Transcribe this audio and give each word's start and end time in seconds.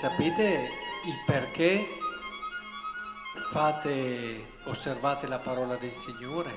sapete 0.00 0.70
il 1.04 1.14
perché 1.26 1.86
fate, 3.50 4.60
osservate 4.64 5.26
la 5.26 5.38
parola 5.40 5.76
del 5.76 5.92
Signore? 5.92 6.48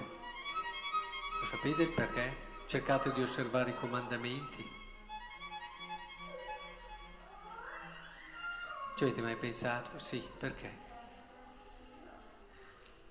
Lo 1.41 1.45
sapete 1.47 1.81
il 1.81 1.89
perché? 1.89 2.37
Cercate 2.67 3.11
di 3.11 3.21
osservare 3.21 3.71
i 3.71 3.75
comandamenti. 3.75 4.65
Ci 8.95 9.03
avete 9.03 9.21
mai 9.21 9.35
pensato? 9.35 9.99
Sì, 9.99 10.25
perché? 10.39 10.77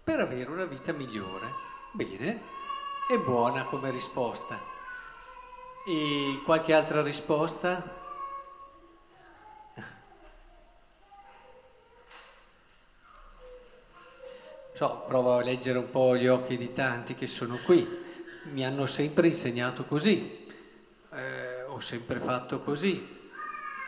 Per 0.02 0.18
avere 0.18 0.50
una 0.50 0.64
vita 0.64 0.92
migliore. 0.92 1.52
Bene, 1.92 2.40
è 3.06 3.18
buona 3.18 3.64
come 3.64 3.90
risposta. 3.90 4.58
E 5.86 6.40
qualche 6.42 6.72
altra 6.72 7.02
risposta? 7.02 8.01
So, 14.82 15.04
provo 15.06 15.36
a 15.36 15.44
leggere 15.44 15.78
un 15.78 15.90
po' 15.90 16.16
gli 16.16 16.26
occhi 16.26 16.56
di 16.56 16.72
tanti 16.72 17.14
che 17.14 17.28
sono 17.28 17.60
qui. 17.64 17.86
Mi 18.50 18.66
hanno 18.66 18.86
sempre 18.86 19.28
insegnato 19.28 19.84
così, 19.84 20.48
eh, 21.12 21.62
ho 21.62 21.78
sempre 21.78 22.18
fatto 22.18 22.62
così. 22.62 23.06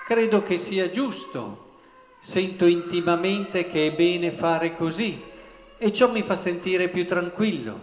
Credo 0.06 0.44
che 0.44 0.56
sia 0.56 0.88
giusto, 0.90 1.80
sento 2.20 2.64
intimamente 2.66 3.68
che 3.68 3.88
è 3.88 3.92
bene 3.92 4.30
fare 4.30 4.76
così 4.76 5.20
e 5.78 5.92
ciò 5.92 6.12
mi 6.12 6.22
fa 6.22 6.36
sentire 6.36 6.88
più 6.88 7.04
tranquillo. 7.08 7.80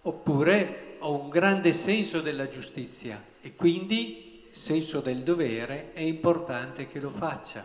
Oppure 0.00 0.96
ho 1.00 1.20
un 1.20 1.28
grande 1.28 1.74
senso 1.74 2.22
della 2.22 2.48
giustizia 2.48 3.22
e 3.42 3.54
quindi 3.54 4.48
senso 4.52 5.00
del 5.00 5.22
dovere 5.22 5.92
è 5.92 6.00
importante 6.00 6.86
che 6.86 6.98
lo 6.98 7.10
faccia. 7.10 7.62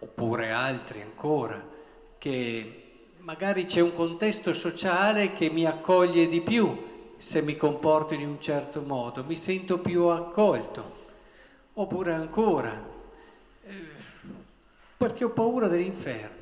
Oppure 0.00 0.50
altri 0.50 1.00
ancora 1.00 1.64
che 2.18 2.81
magari 3.22 3.66
c'è 3.66 3.80
un 3.80 3.94
contesto 3.94 4.52
sociale 4.52 5.32
che 5.32 5.48
mi 5.48 5.64
accoglie 5.64 6.28
di 6.28 6.40
più 6.40 6.90
se 7.18 7.40
mi 7.40 7.56
comporto 7.56 8.14
in 8.14 8.26
un 8.26 8.40
certo 8.40 8.80
modo, 8.80 9.24
mi 9.24 9.36
sento 9.36 9.78
più 9.78 10.06
accolto. 10.06 11.00
Oppure 11.74 12.12
ancora, 12.12 12.84
eh, 13.64 13.86
perché 14.96 15.24
ho 15.24 15.30
paura 15.30 15.68
dell'inferno. 15.68 16.40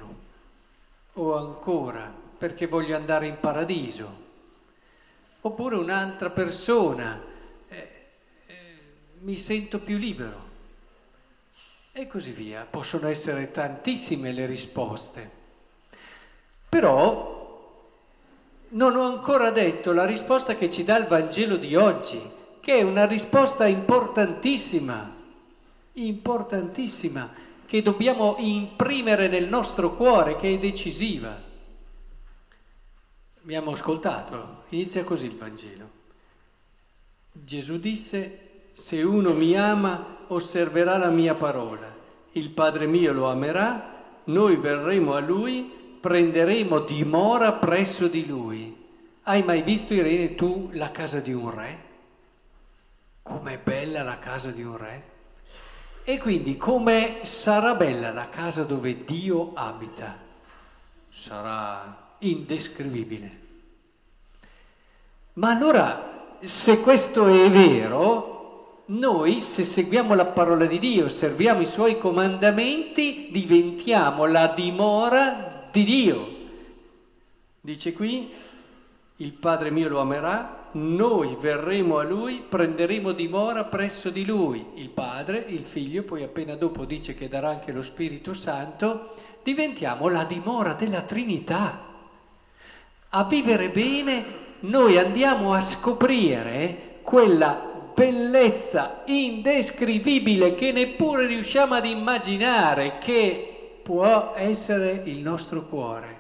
O 1.14 1.36
ancora, 1.36 2.12
perché 2.38 2.66
voglio 2.66 2.96
andare 2.96 3.26
in 3.26 3.38
paradiso. 3.38 4.28
Oppure 5.42 5.76
un'altra 5.76 6.30
persona, 6.30 7.22
eh, 7.68 7.88
eh, 8.46 8.54
mi 9.20 9.36
sento 9.36 9.80
più 9.80 9.98
libero. 9.98 10.48
E 11.92 12.06
così 12.06 12.30
via. 12.30 12.66
Possono 12.68 13.06
essere 13.08 13.50
tantissime 13.50 14.32
le 14.32 14.46
risposte. 14.46 15.39
Però 16.70 17.30
non 18.68 18.94
ho 18.94 19.02
ancora 19.02 19.50
detto 19.50 19.92
la 19.92 20.06
risposta 20.06 20.54
che 20.54 20.70
ci 20.70 20.84
dà 20.84 20.96
il 20.96 21.06
Vangelo 21.06 21.56
di 21.56 21.74
oggi, 21.74 22.22
che 22.60 22.78
è 22.78 22.82
una 22.82 23.06
risposta 23.06 23.66
importantissima, 23.66 25.16
importantissima, 25.94 27.28
che 27.66 27.82
dobbiamo 27.82 28.36
imprimere 28.38 29.26
nel 29.26 29.48
nostro 29.48 29.96
cuore, 29.96 30.36
che 30.36 30.54
è 30.54 30.58
decisiva. 30.58 31.36
Abbiamo 33.42 33.72
ascoltato, 33.72 34.64
inizia 34.68 35.02
così 35.02 35.26
il 35.26 35.36
Vangelo. 35.36 35.88
Gesù 37.32 37.78
disse, 37.78 38.68
se 38.72 39.02
uno 39.02 39.32
mi 39.32 39.56
ama, 39.56 40.18
osserverà 40.28 40.96
la 40.98 41.10
mia 41.10 41.34
parola, 41.34 41.92
il 42.32 42.50
Padre 42.50 42.86
mio 42.86 43.12
lo 43.12 43.28
amerà, 43.28 44.20
noi 44.24 44.54
verremo 44.54 45.14
a 45.14 45.20
lui 45.20 45.79
prenderemo 46.00 46.80
dimora 46.80 47.52
presso 47.52 48.08
di 48.08 48.26
lui. 48.26 48.76
Hai 49.24 49.42
mai 49.42 49.62
visto, 49.62 49.92
Irene, 49.92 50.34
tu 50.34 50.70
la 50.72 50.90
casa 50.90 51.20
di 51.20 51.32
un 51.32 51.54
re? 51.54 51.78
Com'è 53.22 53.58
bella 53.58 54.02
la 54.02 54.18
casa 54.18 54.50
di 54.50 54.62
un 54.62 54.76
re? 54.76 55.02
E 56.02 56.18
quindi 56.18 56.56
come 56.56 57.20
sarà 57.24 57.74
bella 57.74 58.10
la 58.10 58.30
casa 58.30 58.64
dove 58.64 59.04
Dio 59.04 59.52
abita? 59.54 60.16
Sarà 61.10 62.14
indescrivibile. 62.18 63.38
Ma 65.34 65.50
allora, 65.50 66.38
se 66.42 66.80
questo 66.80 67.26
è 67.26 67.50
vero, 67.50 68.84
noi 68.86 69.42
se 69.42 69.64
seguiamo 69.64 70.14
la 70.14 70.26
parola 70.26 70.64
di 70.64 70.78
Dio, 70.78 71.04
osserviamo 71.04 71.60
i 71.60 71.66
suoi 71.66 71.98
comandamenti, 71.98 73.28
diventiamo 73.30 74.24
la 74.24 74.48
dimora 74.48 75.49
di 75.72 75.84
Dio. 75.84 76.38
Dice 77.60 77.92
qui, 77.92 78.30
il 79.16 79.32
Padre 79.32 79.70
mio 79.70 79.88
lo 79.88 80.00
amerà, 80.00 80.68
noi 80.72 81.36
verremo 81.38 81.98
a 81.98 82.04
Lui, 82.04 82.42
prenderemo 82.48 83.12
dimora 83.12 83.64
presso 83.64 84.10
di 84.10 84.24
Lui, 84.24 84.64
il 84.74 84.88
Padre, 84.88 85.44
il 85.48 85.64
Figlio, 85.64 86.04
poi 86.04 86.22
appena 86.22 86.54
dopo 86.54 86.84
dice 86.84 87.14
che 87.14 87.28
darà 87.28 87.48
anche 87.48 87.72
lo 87.72 87.82
Spirito 87.82 88.34
Santo, 88.34 89.14
diventiamo 89.42 90.08
la 90.08 90.24
dimora 90.24 90.74
della 90.74 91.02
Trinità. 91.02 91.86
A 93.10 93.24
vivere 93.24 93.68
bene 93.68 94.24
noi 94.60 94.96
andiamo 94.96 95.52
a 95.52 95.60
scoprire 95.60 97.00
quella 97.02 97.90
bellezza 97.94 99.02
indescrivibile 99.06 100.54
che 100.54 100.72
neppure 100.72 101.26
riusciamo 101.26 101.74
ad 101.74 101.84
immaginare, 101.84 102.98
che 102.98 103.49
può 103.82 104.34
essere 104.36 105.02
il 105.04 105.18
nostro 105.18 105.66
cuore, 105.66 106.16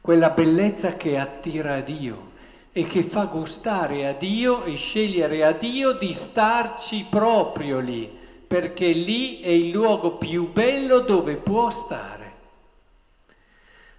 quella 0.00 0.30
bellezza 0.30 0.96
che 0.96 1.18
attira 1.18 1.74
a 1.74 1.80
Dio 1.80 2.30
e 2.72 2.86
che 2.86 3.02
fa 3.02 3.26
gustare 3.26 4.06
a 4.06 4.12
Dio 4.12 4.64
e 4.64 4.76
scegliere 4.76 5.44
a 5.44 5.52
Dio 5.52 5.92
di 5.92 6.12
starci 6.12 7.06
proprio 7.08 7.80
lì, 7.80 8.10
perché 8.46 8.92
lì 8.92 9.40
è 9.40 9.48
il 9.48 9.70
luogo 9.70 10.16
più 10.16 10.50
bello 10.52 11.00
dove 11.00 11.36
può 11.36 11.70
stare. 11.70 12.20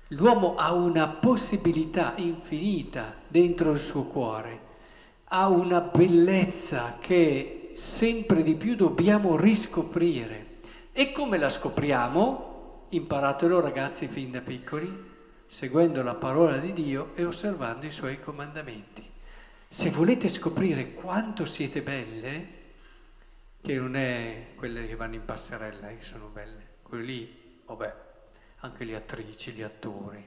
L'uomo 0.10 0.56
ha 0.56 0.74
una 0.74 1.08
possibilità 1.08 2.14
infinita 2.18 3.16
dentro 3.28 3.72
il 3.72 3.80
suo 3.80 4.04
cuore, 4.04 4.60
ha 5.26 5.48
una 5.48 5.80
bellezza 5.80 6.98
che 7.00 7.72
sempre 7.76 8.44
di 8.44 8.54
più 8.54 8.76
dobbiamo 8.76 9.36
riscoprire. 9.36 10.43
E 10.96 11.12
come 11.12 11.40
la 11.40 11.50
scopriamo? 11.50 12.86
Imparatelo 12.90 13.60
ragazzi 13.60 14.08
fin 14.08 14.30
da 14.30 14.42
piccoli, 14.42 15.12
seguendo 15.48 16.04
la 16.04 16.14
parola 16.14 16.58
di 16.58 16.72
Dio 16.72 17.14
e 17.16 17.26
osservando 17.26 17.88
i 17.88 17.92
suoi 17.92 18.22
comandamenti. 18.22 19.04
Se 19.68 19.90
volete 19.90 20.30
scoprire 20.30 20.94
quanto 20.94 21.48
siete 21.48 21.82
belle, 21.82 22.48
che 23.60 23.74
non 23.74 23.96
è 23.96 24.50
quelle 24.54 24.86
che 24.86 24.96
vanno 24.96 25.16
in 25.16 25.26
passerella 25.26 25.88
che 25.88 26.04
sono 26.04 26.28
belle, 26.28 26.76
quelle 26.84 27.04
lì, 27.04 27.62
vabbè, 27.66 27.94
anche 28.58 28.84
le 28.84 28.96
attrici, 28.96 29.52
gli 29.52 29.64
attori. 29.64 30.24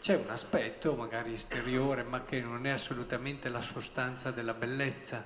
C'è 0.00 0.16
un 0.16 0.30
aspetto 0.30 0.94
magari 0.94 1.34
esteriore, 1.34 2.04
ma 2.04 2.24
che 2.24 2.40
non 2.40 2.64
è 2.64 2.70
assolutamente 2.70 3.50
la 3.50 3.60
sostanza 3.60 4.30
della 4.30 4.54
bellezza. 4.54 5.22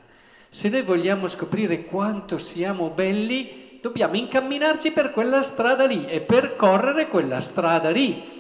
Se 0.49 0.69
noi 0.69 0.83
vogliamo 0.83 1.28
scoprire 1.28 1.84
quanto 1.84 2.39
siamo 2.39 2.91
belli, 2.91 3.59
dobbiamo 3.80 4.16
incamminarci 4.16 4.92
per 4.92 5.10
quella 5.10 5.42
strada 5.42 5.86
lì 5.86 6.06
e 6.06 6.20
percorrere 6.20 7.08
quella 7.08 7.41
strada 7.41 7.91
lì. 7.91 8.38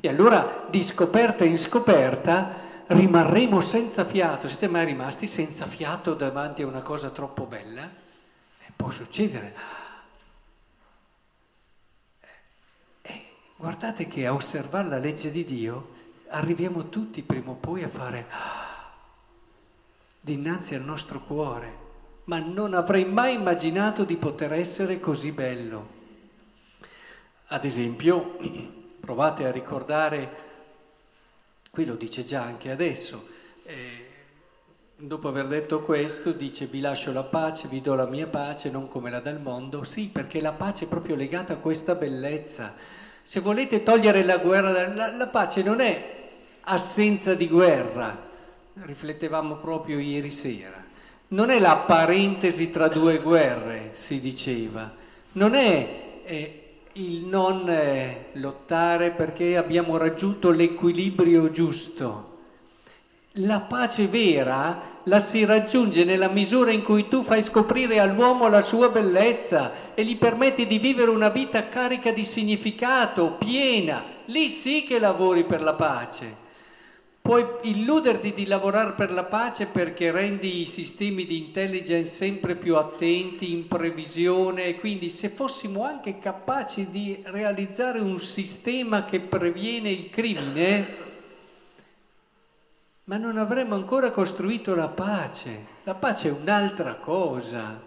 E 0.00 0.08
allora 0.08 0.66
di 0.68 0.82
scoperta 0.82 1.44
in 1.44 1.58
scoperta 1.58 2.60
rimarremo 2.86 3.60
senza 3.60 4.04
fiato. 4.04 4.48
Siete 4.48 4.68
mai 4.68 4.84
rimasti 4.86 5.26
senza 5.26 5.66
fiato 5.66 6.14
davanti 6.14 6.62
a 6.62 6.66
una 6.66 6.82
cosa 6.82 7.10
troppo 7.10 7.44
bella? 7.44 7.82
Eh, 7.84 8.72
può 8.74 8.90
succedere. 8.90 9.54
Eh, 12.20 12.28
eh, 13.02 13.24
guardate 13.56 14.06
che 14.06 14.26
a 14.26 14.34
osservare 14.34 14.88
la 14.88 14.98
legge 14.98 15.30
di 15.30 15.44
Dio 15.44 16.00
arriviamo 16.28 16.88
tutti 16.88 17.22
prima 17.22 17.50
o 17.50 17.54
poi 17.54 17.82
a 17.82 17.88
fare 17.88 18.26
ah, 18.30 18.90
dinanzi 20.20 20.74
al 20.74 20.82
nostro 20.82 21.20
cuore 21.20 21.90
ma 22.24 22.38
non 22.38 22.74
avrei 22.74 23.04
mai 23.04 23.34
immaginato 23.34 24.04
di 24.04 24.16
poter 24.16 24.52
essere 24.52 25.00
così 25.00 25.32
bello. 25.32 26.00
Ad 27.48 27.64
esempio, 27.64 28.38
provate 29.00 29.46
a 29.46 29.50
ricordare, 29.50 30.36
qui 31.70 31.84
lo 31.84 31.96
dice 31.96 32.24
già 32.24 32.42
anche 32.42 32.70
adesso, 32.70 33.28
eh, 33.64 34.06
dopo 34.96 35.28
aver 35.28 35.48
detto 35.48 35.82
questo 35.82 36.30
dice 36.30 36.66
vi 36.66 36.80
lascio 36.80 37.12
la 37.12 37.24
pace, 37.24 37.66
vi 37.66 37.80
do 37.80 37.94
la 37.94 38.06
mia 38.06 38.28
pace, 38.28 38.70
non 38.70 38.88
come 38.88 39.10
la 39.10 39.20
del 39.20 39.40
mondo, 39.40 39.82
sì 39.82 40.08
perché 40.08 40.40
la 40.40 40.52
pace 40.52 40.84
è 40.84 40.88
proprio 40.88 41.16
legata 41.16 41.54
a 41.54 41.58
questa 41.58 41.96
bellezza. 41.96 42.74
Se 43.24 43.40
volete 43.40 43.82
togliere 43.82 44.22
la 44.24 44.38
guerra, 44.38 44.70
la, 44.88 45.14
la 45.14 45.26
pace 45.26 45.62
non 45.62 45.80
è 45.80 46.20
assenza 46.62 47.34
di 47.34 47.48
guerra, 47.48 48.30
riflettevamo 48.74 49.56
proprio 49.56 49.98
ieri 49.98 50.30
sera 50.30 50.81
non 51.32 51.50
è 51.50 51.58
la 51.58 51.76
parentesi 51.76 52.70
tra 52.70 52.88
due 52.88 53.18
guerre, 53.18 53.92
si 53.96 54.20
diceva, 54.20 54.90
non 55.32 55.54
è 55.54 56.00
è 56.24 56.60
il 56.94 57.24
non 57.24 57.68
eh, 57.68 58.26
lottare 58.34 59.10
perché 59.10 59.56
abbiamo 59.56 59.96
raggiunto 59.96 60.50
l'equilibrio 60.50 61.50
giusto. 61.50 62.30
La 63.36 63.60
pace 63.60 64.06
vera 64.06 65.00
la 65.04 65.20
si 65.20 65.44
raggiunge 65.44 66.04
nella 66.04 66.28
misura 66.28 66.70
in 66.70 66.82
cui 66.82 67.08
tu 67.08 67.22
fai 67.22 67.42
scoprire 67.42 67.98
all'uomo 67.98 68.48
la 68.48 68.60
sua 68.60 68.90
bellezza 68.90 69.94
e 69.94 70.04
gli 70.04 70.16
permetti 70.16 70.66
di 70.66 70.78
vivere 70.78 71.10
una 71.10 71.30
vita 71.30 71.68
carica 71.68 72.12
di 72.12 72.24
significato, 72.24 73.36
piena. 73.38 74.04
Lì 74.26 74.48
sì 74.50 74.84
che 74.84 74.98
lavori 74.98 75.44
per 75.44 75.62
la 75.62 75.74
pace. 75.74 76.41
Puoi 77.22 77.46
illuderti 77.62 78.34
di 78.34 78.46
lavorare 78.46 78.94
per 78.94 79.12
la 79.12 79.22
pace 79.22 79.66
perché 79.66 80.10
rendi 80.10 80.62
i 80.62 80.66
sistemi 80.66 81.24
di 81.24 81.38
intelligence 81.38 82.10
sempre 82.10 82.56
più 82.56 82.76
attenti, 82.76 83.52
in 83.52 83.68
previsione 83.68 84.74
quindi 84.74 85.08
se 85.08 85.28
fossimo 85.28 85.84
anche 85.84 86.18
capaci 86.18 86.90
di 86.90 87.16
realizzare 87.22 88.00
un 88.00 88.18
sistema 88.18 89.04
che 89.04 89.20
previene 89.20 89.88
il 89.90 90.10
crimine, 90.10 90.96
ma 93.04 93.16
non 93.18 93.38
avremmo 93.38 93.76
ancora 93.76 94.10
costruito 94.10 94.74
la 94.74 94.88
pace. 94.88 95.66
La 95.84 95.94
pace 95.94 96.26
è 96.26 96.32
un'altra 96.32 96.96
cosa. 96.96 97.80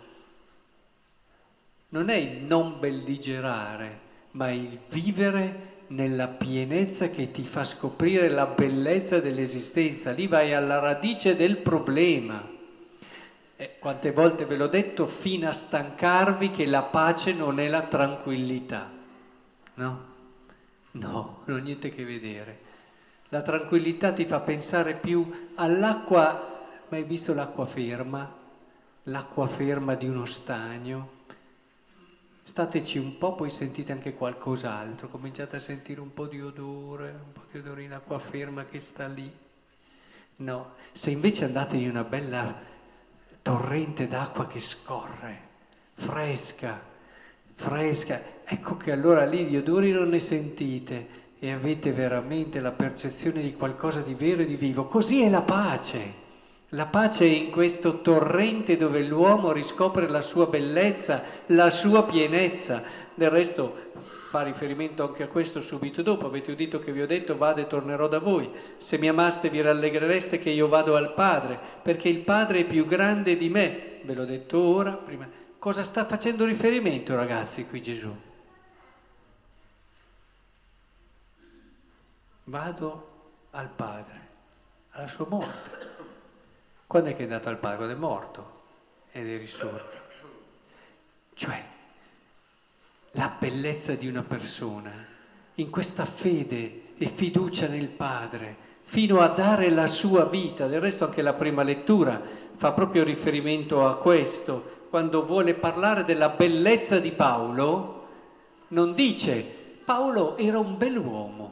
Non 1.89 2.09
è 2.09 2.15
il 2.15 2.41
non 2.41 2.79
belligerare, 2.79 3.99
ma 4.31 4.49
il 4.49 4.79
vivere 4.87 5.74
nella 5.87 6.27
pienezza 6.27 7.09
che 7.09 7.31
ti 7.31 7.43
fa 7.43 7.63
scoprire 7.63 8.29
la 8.29 8.45
bellezza 8.45 9.19
dell'esistenza, 9.19 10.11
lì 10.11 10.27
vai 10.27 10.53
alla 10.53 10.79
radice 10.79 11.35
del 11.35 11.57
problema. 11.57 12.53
Eh, 13.57 13.75
quante 13.79 14.11
volte 14.11 14.45
ve 14.45 14.57
l'ho 14.57 14.67
detto, 14.67 15.07
fino 15.07 15.47
a 15.47 15.53
stancarvi 15.53 16.51
che 16.51 16.65
la 16.65 16.83
pace 16.83 17.33
non 17.33 17.59
è 17.59 17.67
la 17.67 17.83
tranquillità. 17.83 18.91
No? 19.75 20.13
No, 20.91 21.41
non 21.45 21.59
ho 21.59 21.61
niente 21.61 21.87
a 21.87 21.91
che 21.91 22.03
vedere. 22.03 22.59
La 23.29 23.41
tranquillità 23.41 24.13
ti 24.13 24.25
fa 24.25 24.39
pensare 24.39 24.93
più 24.95 25.49
all'acqua, 25.55 26.63
ma 26.87 26.97
hai 26.97 27.03
visto 27.03 27.33
l'acqua 27.33 27.65
ferma? 27.65 28.43
L'acqua 29.03 29.47
ferma 29.47 29.95
di 29.95 30.07
uno 30.07 30.25
stagno, 30.25 31.09
stateci 32.55 32.97
un 32.97 33.17
po', 33.17 33.35
poi 33.35 33.51
sentite 33.51 33.91
anche 33.91 34.13
qualcos'altro, 34.13 35.09
cominciate 35.09 35.57
a 35.57 35.59
sentire 35.59 35.99
un 35.99 36.13
po' 36.13 36.25
di 36.25 36.39
odore, 36.39 37.09
un 37.09 37.33
po' 37.33 37.41
di 37.51 37.57
odore 37.57 37.83
in 37.83 37.91
acqua 37.91 38.17
ferma 38.17 38.63
che 38.63 38.79
sta 38.79 39.07
lì. 39.07 39.29
No, 40.37 40.75
se 40.93 41.11
invece 41.11 41.43
andate 41.43 41.75
in 41.75 41.89
una 41.89 42.05
bella 42.05 42.57
torrente 43.41 44.07
d'acqua 44.07 44.47
che 44.47 44.61
scorre, 44.61 45.39
fresca, 45.95 46.81
fresca, 47.55 48.21
ecco 48.45 48.77
che 48.77 48.93
allora 48.93 49.25
lì 49.25 49.45
di 49.45 49.57
odori 49.57 49.91
non 49.91 50.07
ne 50.07 50.21
sentite 50.21 51.07
e 51.37 51.51
avete 51.51 51.91
veramente 51.91 52.61
la 52.61 52.71
percezione 52.71 53.41
di 53.41 53.53
qualcosa 53.53 53.99
di 53.99 54.13
vero 54.13 54.43
e 54.43 54.45
di 54.45 54.55
vivo. 54.55 54.87
Così 54.87 55.21
è 55.21 55.29
la 55.29 55.41
pace. 55.41 56.23
La 56.75 56.87
pace 56.87 57.23
è 57.23 57.29
in 57.29 57.51
questo 57.51 58.01
torrente 58.01 58.75
dove 58.75 59.01
l'uomo 59.01 59.53
riscopre 59.53 60.09
la 60.09 60.21
sua 60.21 60.47
bellezza, 60.47 61.23
la 61.47 61.69
sua 61.69 62.03
pienezza. 62.03 62.83
Del 63.13 63.29
resto 63.29 63.91
fa 64.29 64.41
riferimento 64.41 65.07
anche 65.07 65.23
a 65.23 65.27
questo 65.27 65.61
subito 65.61 66.01
dopo. 66.01 66.25
Avete 66.25 66.51
udito 66.51 66.79
che 66.79 66.91
vi 66.91 67.01
ho 67.01 67.07
detto 67.07 67.37
vado 67.37 67.61
e 67.61 67.67
tornerò 67.67 68.09
da 68.09 68.19
voi. 68.19 68.51
Se 68.77 68.97
mi 68.97 69.07
amaste 69.07 69.49
vi 69.49 69.61
rallegrereste 69.61 70.37
che 70.37 70.49
io 70.49 70.67
vado 70.67 70.97
al 70.97 71.13
Padre, 71.13 71.57
perché 71.81 72.09
il 72.09 72.19
Padre 72.19 72.59
è 72.59 72.65
più 72.65 72.85
grande 72.85 73.37
di 73.37 73.47
me. 73.47 74.01
Ve 74.03 74.13
l'ho 74.13 74.25
detto 74.25 74.59
ora, 74.59 74.91
prima. 74.91 75.29
Cosa 75.57 75.83
sta 75.83 76.03
facendo 76.03 76.43
riferimento 76.43 77.15
ragazzi 77.15 77.65
qui 77.65 77.81
Gesù? 77.81 78.13
Vado 82.43 83.07
al 83.51 83.69
Padre, 83.69 84.27
alla 84.91 85.07
sua 85.07 85.25
morte. 85.29 85.94
Quando 86.87 87.09
è 87.09 87.15
che 87.15 87.21
è 87.21 87.23
andato 87.23 87.49
al 87.49 87.57
Padre? 87.57 87.77
Quando 87.77 87.95
è 87.95 87.97
morto 87.97 88.51
ed 89.11 89.27
è 89.27 89.37
risorto. 89.37 90.03
Cioè, 91.33 91.63
la 93.11 93.35
bellezza 93.39 93.95
di 93.95 94.07
una 94.07 94.23
persona 94.23 94.91
in 95.55 95.69
questa 95.69 96.05
fede 96.05 96.83
e 96.97 97.07
fiducia 97.07 97.67
nel 97.67 97.87
Padre, 97.87 98.55
fino 98.83 99.19
a 99.21 99.27
dare 99.27 99.69
la 99.69 99.87
sua 99.87 100.25
vita. 100.25 100.67
Del 100.67 100.81
resto 100.81 101.05
anche 101.05 101.21
la 101.21 101.33
prima 101.33 101.63
lettura 101.63 102.21
fa 102.55 102.71
proprio 102.71 103.03
riferimento 103.03 103.85
a 103.85 103.97
questo. 103.97 104.87
Quando 104.89 105.25
vuole 105.25 105.55
parlare 105.55 106.05
della 106.05 106.29
bellezza 106.29 106.99
di 106.99 107.11
Paolo, 107.11 108.07
non 108.69 108.93
dice 108.93 109.43
Paolo 109.83 110.37
era 110.37 110.59
un 110.59 110.77
bell'uomo, 110.77 111.51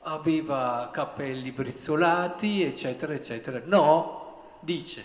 aveva 0.00 0.88
capelli 0.92 1.52
brizzolati, 1.52 2.62
eccetera, 2.62 3.12
eccetera. 3.12 3.62
No, 3.64 4.21
dice, 4.62 5.04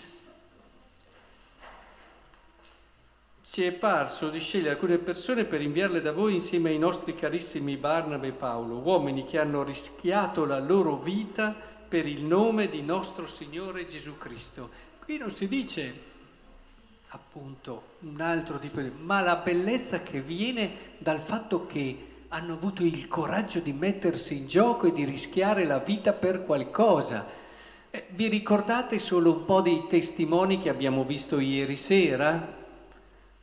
ci 3.50 3.64
è 3.64 3.72
parso 3.72 4.30
di 4.30 4.40
scegliere 4.40 4.70
alcune 4.70 4.98
persone 4.98 5.44
per 5.44 5.60
inviarle 5.60 6.00
da 6.00 6.12
voi 6.12 6.34
insieme 6.34 6.70
ai 6.70 6.78
nostri 6.78 7.14
carissimi 7.14 7.76
Barnaba 7.76 8.26
e 8.26 8.32
Paolo, 8.32 8.76
uomini 8.76 9.24
che 9.24 9.38
hanno 9.38 9.62
rischiato 9.62 10.44
la 10.44 10.60
loro 10.60 10.96
vita 10.96 11.54
per 11.88 12.06
il 12.06 12.22
nome 12.22 12.68
di 12.68 12.82
nostro 12.82 13.26
Signore 13.26 13.86
Gesù 13.86 14.16
Cristo. 14.16 14.70
Qui 15.02 15.18
non 15.18 15.30
si 15.30 15.48
dice 15.48 16.06
appunto 17.08 17.94
un 18.00 18.20
altro 18.20 18.58
tipo 18.58 18.80
di... 18.80 18.92
ma 18.96 19.20
la 19.22 19.36
bellezza 19.36 20.02
che 20.02 20.20
viene 20.20 20.96
dal 20.98 21.20
fatto 21.20 21.66
che 21.66 22.06
hanno 22.28 22.52
avuto 22.52 22.84
il 22.84 23.08
coraggio 23.08 23.60
di 23.60 23.72
mettersi 23.72 24.36
in 24.36 24.46
gioco 24.46 24.86
e 24.86 24.92
di 24.92 25.04
rischiare 25.04 25.64
la 25.64 25.78
vita 25.78 26.12
per 26.12 26.44
qualcosa 26.44 27.26
eh, 27.90 28.06
vi 28.10 28.28
ricordate 28.28 28.98
solo 28.98 29.32
un 29.32 29.44
po' 29.46 29.62
dei 29.62 29.86
testimoni 29.88 30.60
che 30.60 30.68
abbiamo 30.68 31.04
visto 31.04 31.38
ieri 31.38 31.78
sera? 31.78 32.56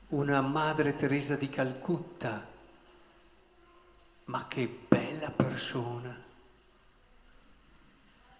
Una 0.09 0.41
Madre 0.41 0.95
Teresa 0.95 1.35
di 1.35 1.49
Calcutta. 1.49 2.45
Ma 4.25 4.45
che 4.47 4.69
bella 4.87 5.31
persona! 5.31 6.15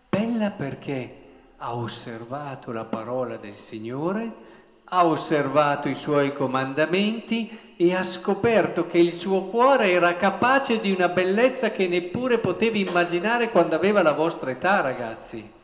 Bella 0.10 0.52
perché 0.52 1.24
ha 1.58 1.76
osservato 1.76 2.72
la 2.72 2.86
parola 2.86 3.38
del 3.38 3.56
Signore, 3.56 4.54
ha 4.86 5.06
osservato 5.08 5.90
i 5.90 5.96
suoi 5.96 6.34
comandamenti 6.34 7.74
e 7.76 7.96
ha 7.96 8.04
scoperto 8.04 8.86
che 8.86 9.00
il 9.00 9.14
suo 9.14 9.46
cuore 9.46 9.92
era 9.92 10.16
capace 10.16 10.80
di 10.80 10.92
una 10.92 11.10
bellezza 11.10 11.72
che 11.72 11.88
neppure 11.88 12.38
potevi 12.38 12.82
immaginare 12.82 13.50
quando 13.50 13.74
aveva 13.74 14.04
la 14.04 14.14
vostra 14.14 14.52
età, 14.52 14.82
ragazzi 14.82 15.55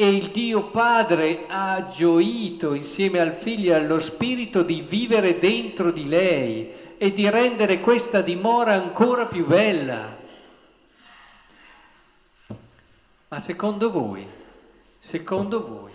e 0.00 0.08
il 0.14 0.30
Dio 0.30 0.70
Padre 0.70 1.46
ha 1.48 1.88
gioito 1.88 2.72
insieme 2.72 3.18
al 3.18 3.34
Figlio 3.34 3.72
e 3.72 3.74
allo 3.74 3.98
Spirito 3.98 4.62
di 4.62 4.82
vivere 4.82 5.40
dentro 5.40 5.90
di 5.90 6.06
lei 6.06 6.96
e 6.96 7.12
di 7.12 7.28
rendere 7.28 7.80
questa 7.80 8.20
dimora 8.20 8.74
ancora 8.74 9.26
più 9.26 9.44
bella. 9.44 10.16
Ma 13.26 13.40
secondo 13.40 13.90
voi, 13.90 14.24
secondo 15.00 15.66
voi, 15.66 15.90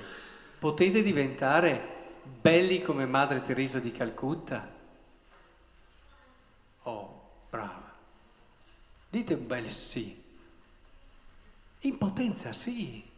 potete 0.60 1.02
diventare 1.02 2.20
belli 2.42 2.82
come 2.82 3.06
Madre 3.06 3.42
Teresa 3.42 3.80
di 3.80 3.94
Calcutta? 3.94 4.70
Oh, 6.82 7.22
brava. 7.50 7.94
Dite 9.10 9.34
un 9.34 9.48
bel 9.48 9.70
sì. 9.70 10.22
In 11.80 11.98
potenza 11.98 12.52
sì. 12.52 13.12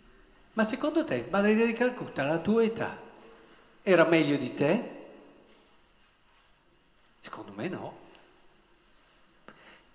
Ma 0.56 0.64
secondo 0.64 1.04
te, 1.04 1.28
Madre 1.30 1.54
di 1.54 1.74
Calcutta, 1.74 2.24
alla 2.24 2.40
tua 2.40 2.64
età, 2.64 2.98
era 3.84 4.06
meglio 4.06 4.38
di 4.38 4.54
te? 4.54 4.90
Secondo 7.20 7.52
me 7.54 7.68
no. 7.68 7.98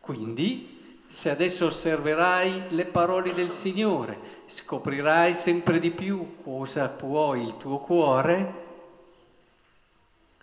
Quindi, 0.01 1.07
se 1.09 1.31
adesso 1.31 1.65
osserverai 1.65 2.75
le 2.75 2.85
parole 2.85 3.33
del 3.33 3.53
Signore, 3.53 4.45
scoprirai 4.49 5.35
sempre 5.35 5.81
di 5.81 5.93
più 5.93 6.43
cosa 6.43 6.91
può 6.91 7.35
il 7.35 7.57
tuo 7.57 7.79
cuore, 7.79 8.67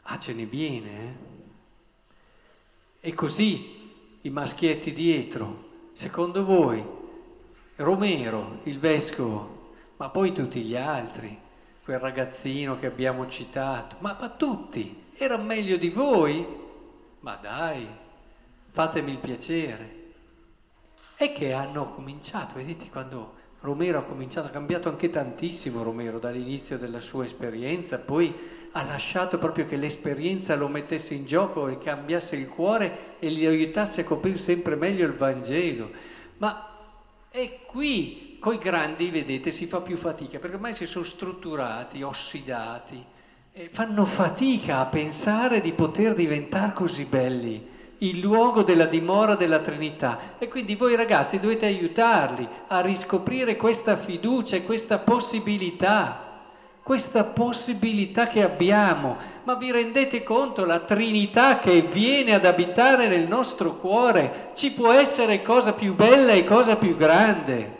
ah 0.01 0.17
ce 0.17 0.33
ne 0.33 0.45
viene, 0.45 0.89
eh? 0.99 1.35
E 3.01 3.13
così 3.13 3.91
i 4.21 4.29
maschietti 4.31 4.93
dietro, 4.93 5.91
secondo 5.93 6.43
voi, 6.43 6.83
Romero, 7.75 8.61
il 8.63 8.79
vescovo, 8.79 9.56
ma 9.97 10.09
poi 10.09 10.31
tutti 10.31 10.61
gli 10.61 10.75
altri, 10.75 11.37
quel 11.83 11.99
ragazzino 11.99 12.77
che 12.79 12.85
abbiamo 12.85 13.27
citato, 13.27 13.95
ma, 13.99 14.15
ma 14.19 14.29
tutti, 14.29 15.05
erano 15.15 15.43
meglio 15.43 15.77
di 15.77 15.89
voi? 15.89 16.45
Ma 17.21 17.35
dai, 17.35 17.87
fatemi 18.71 19.11
il 19.11 19.17
piacere. 19.17 19.95
E 21.17 21.33
che 21.33 21.53
hanno 21.53 21.93
cominciato, 21.93 22.55
vedete 22.55 22.89
quando 22.89 23.33
Romero 23.61 23.99
ha 23.99 24.03
cominciato, 24.03 24.47
ha 24.47 24.51
cambiato 24.51 24.87
anche 24.87 25.09
tantissimo 25.09 25.81
Romero 25.81 26.19
dall'inizio 26.19 26.77
della 26.77 26.99
sua 26.99 27.25
esperienza, 27.25 27.97
poi 27.97 28.31
ha 28.73 28.83
lasciato 28.83 29.39
proprio 29.39 29.65
che 29.65 29.77
l'esperienza 29.77 30.55
lo 30.55 30.67
mettesse 30.67 31.15
in 31.15 31.25
gioco 31.25 31.67
e 31.67 31.79
cambiasse 31.79 32.35
il 32.35 32.47
cuore 32.47 33.15
e 33.17 33.31
gli 33.31 33.45
aiutasse 33.45 34.01
a 34.01 34.03
coprire 34.03 34.37
sempre 34.37 34.75
meglio 34.75 35.07
il 35.07 35.15
Vangelo. 35.15 35.89
Ma 36.37 36.69
è 37.29 37.59
qui, 37.65 38.26
coi 38.39 38.57
grandi, 38.57 39.09
vedete, 39.09 39.51
si 39.51 39.65
fa 39.65 39.81
più 39.81 39.97
fatica, 39.97 40.39
perché 40.39 40.55
ormai 40.55 40.73
si 40.73 40.85
sono 40.85 41.05
strutturati, 41.05 42.01
ossidati, 42.01 43.03
e 43.51 43.69
fanno 43.71 44.05
fatica 44.05 44.79
a 44.79 44.85
pensare 44.85 45.61
di 45.61 45.73
poter 45.73 46.13
diventare 46.13 46.73
così 46.73 47.05
belli 47.05 47.75
il 47.99 48.19
luogo 48.19 48.61
della 48.61 48.85
dimora 48.85 49.35
della 49.35 49.59
Trinità. 49.59 50.35
E 50.37 50.47
quindi 50.47 50.75
voi 50.75 50.95
ragazzi 50.95 51.39
dovete 51.39 51.65
aiutarli 51.65 52.47
a 52.67 52.81
riscoprire 52.81 53.55
questa 53.55 53.95
fiducia 53.95 54.57
e 54.57 54.63
questa 54.63 54.99
possibilità, 54.99 56.41
questa 56.83 57.23
possibilità 57.23 58.27
che 58.27 58.43
abbiamo. 58.43 59.17
Ma 59.43 59.55
vi 59.55 59.71
rendete 59.71 60.23
conto 60.23 60.65
la 60.65 60.79
Trinità 60.79 61.59
che 61.59 61.81
viene 61.81 62.33
ad 62.35 62.45
abitare 62.45 63.07
nel 63.07 63.27
nostro 63.27 63.77
cuore? 63.77 64.51
Ci 64.53 64.73
può 64.73 64.91
essere 64.91 65.41
cosa 65.41 65.73
più 65.73 65.95
bella 65.95 66.33
e 66.33 66.45
cosa 66.45 66.75
più 66.75 66.95
grande. 66.95 67.76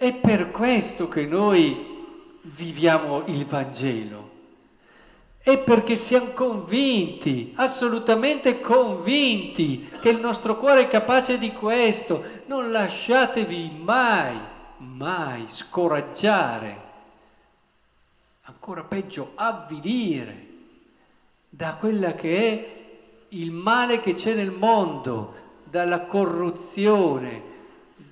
È 0.00 0.14
per 0.14 0.52
questo 0.52 1.08
che 1.08 1.26
noi 1.26 2.06
viviamo 2.42 3.24
il 3.26 3.44
Vangelo 3.44 4.28
è 5.40 5.58
perché 5.58 5.96
siamo 5.96 6.28
convinti, 6.34 7.52
assolutamente 7.56 8.60
convinti, 8.60 9.88
che 10.00 10.10
il 10.10 10.20
nostro 10.20 10.56
cuore 10.56 10.82
è 10.82 10.88
capace 10.88 11.36
di 11.38 11.52
questo. 11.52 12.22
Non 12.46 12.70
lasciatevi 12.70 13.72
mai, 13.82 14.38
mai 14.76 15.46
scoraggiare, 15.48 16.80
ancora 18.42 18.84
peggio 18.84 19.32
avvilire 19.34 20.46
da 21.48 21.74
quella 21.74 22.12
che 22.12 22.38
è 22.38 22.76
il 23.30 23.50
male 23.50 24.00
che 24.00 24.14
c'è 24.14 24.34
nel 24.34 24.52
mondo, 24.52 25.34
dalla 25.64 26.02
corruzione, 26.02 27.42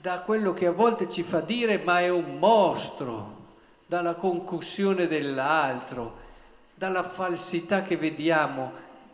da 0.07 0.21
quello 0.21 0.55
che 0.55 0.67
a 0.69 0.71
volte 0.71 1.11
ci 1.11 1.25
fa 1.25 1.41
dire 1.41 1.79
ma 1.83 1.99
è 1.99 2.09
un 2.09 2.39
mostro, 2.39 3.35
dalla 3.87 4.15
concussione 4.15 5.09
dell'altro 5.09 6.23
dalla 6.77 7.03
falsità 7.03 7.83
che 7.83 7.97
vediamo 7.97 8.71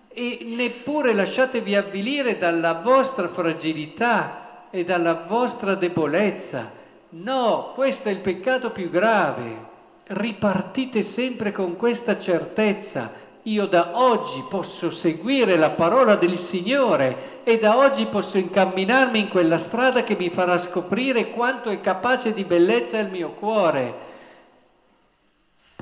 e 0.08 0.40
neppure 0.42 1.14
lasciatevi 1.14 1.75
avvilire 1.76 2.37
dalla 2.37 2.75
vostra 2.75 3.28
fragilità 3.28 4.66
e 4.68 4.84
dalla 4.84 5.25
vostra 5.26 5.76
debolezza. 5.76 6.70
No, 7.08 7.72
questo 7.75 8.11
è 8.11 8.12
il 8.12 8.18
peccato 8.18 8.70
più 8.70 8.90
grave. 8.90 9.70
Ripartite 10.08 11.02
sempre 11.02 11.52
con 11.52 11.76
questa 11.76 12.20
certezza. 12.20 13.22
Io 13.42 13.66
da 13.66 13.99
oggi 13.99 14.44
posso 14.49 14.90
seguire 14.90 15.56
la 15.56 15.70
parola 15.70 16.16
del 16.16 16.38
Signore 16.38 17.40
e 17.44 17.58
da 17.58 17.76
oggi 17.76 18.06
posso 18.06 18.38
incamminarmi 18.38 19.18
in 19.18 19.28
quella 19.28 19.58
strada 19.58 20.04
che 20.04 20.16
mi 20.16 20.30
farà 20.30 20.58
scoprire 20.58 21.30
quanto 21.30 21.70
è 21.70 21.80
capace 21.80 22.32
di 22.32 22.44
bellezza 22.44 22.99
il 22.99 23.11
mio 23.11 23.30
cuore 23.30 24.11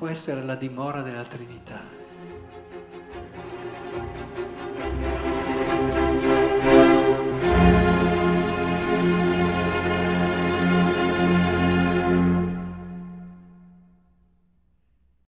può 0.00 0.08
essere 0.08 0.42
la 0.42 0.54
dimora 0.54 1.02
della 1.02 1.24
Trinità. 1.24 2.00